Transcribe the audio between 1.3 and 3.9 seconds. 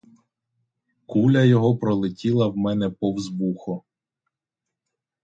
його пролетіла в мене повз вухо.